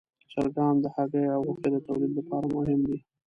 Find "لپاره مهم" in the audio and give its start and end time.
2.19-2.79